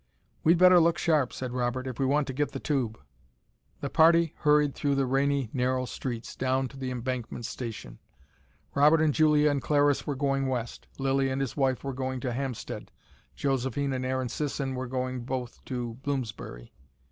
"We'd 0.43 0.57
better 0.57 0.79
look 0.79 0.97
sharp," 0.97 1.31
said 1.31 1.51
Robert, 1.51 1.85
"if 1.85 1.99
we 1.99 2.07
want 2.07 2.25
to 2.25 2.33
get 2.33 2.53
the 2.53 2.59
tube." 2.59 2.99
The 3.81 3.89
party 3.91 4.33
hurried 4.39 4.73
through 4.73 4.95
the 4.95 5.05
rainy 5.05 5.51
narrow 5.53 5.85
streets 5.85 6.35
down 6.35 6.69
to 6.69 6.77
the 6.77 6.89
Embankment 6.89 7.45
station. 7.45 7.99
Robert 8.73 8.99
and 8.99 9.13
Julia 9.13 9.51
and 9.51 9.61
Clariss 9.61 10.07
were 10.07 10.15
going 10.15 10.47
west, 10.47 10.87
Lilly 10.97 11.29
and 11.29 11.39
his 11.39 11.55
wife 11.55 11.83
were 11.83 11.93
going 11.93 12.19
to 12.21 12.33
Hampstead, 12.33 12.89
Josephine 13.35 13.93
and 13.93 14.03
Aaron 14.03 14.29
Sisson 14.29 14.73
were 14.73 14.87
going 14.87 15.21
both 15.23 15.63
to 15.65 15.99
Bloomsbury. 16.01 16.73